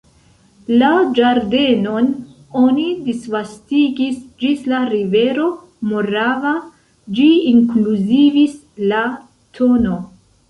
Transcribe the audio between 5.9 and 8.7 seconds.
Morava: ĝi inkluzivis